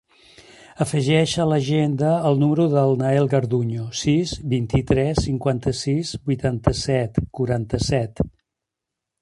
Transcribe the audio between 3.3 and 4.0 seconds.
Garduño: